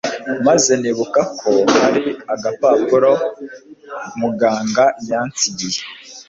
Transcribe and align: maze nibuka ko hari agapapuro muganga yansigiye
maze 0.47 0.71
nibuka 0.81 1.21
ko 1.39 1.51
hari 1.79 2.03
agapapuro 2.33 3.11
muganga 4.19 4.83
yansigiye 5.09 5.81